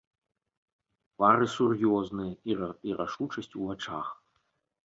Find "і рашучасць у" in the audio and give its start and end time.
2.87-3.69